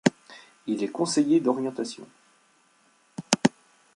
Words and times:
Il 0.65 0.81
est 0.83 0.87
conseiller 0.87 1.39
d'orientation. 1.41 2.07